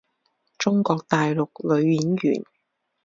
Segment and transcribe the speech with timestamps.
[0.57, 2.43] 中国大陆女演员。